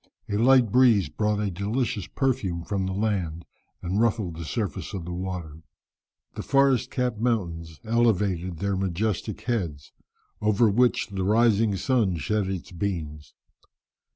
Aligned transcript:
A 0.27 0.35
light 0.35 0.71
breeze 0.71 1.09
brought 1.09 1.39
a 1.39 1.51
delicious 1.51 2.07
perfume 2.07 2.63
from 2.63 2.87
the 2.87 2.91
land, 2.91 3.45
and 3.83 4.01
ruffled 4.01 4.35
the 4.35 4.45
surface 4.45 4.95
of 4.95 5.05
the 5.05 5.13
water. 5.13 5.61
The 6.33 6.41
forest 6.41 6.89
capped 6.89 7.19
mountains 7.19 7.79
elevated 7.83 8.57
their 8.57 8.75
majestic 8.75 9.41
heads, 9.41 9.91
over 10.41 10.71
which 10.71 11.09
the 11.09 11.23
rising 11.23 11.75
sun 11.75 12.17
shed 12.17 12.47
his 12.47 12.71
beams. 12.71 13.35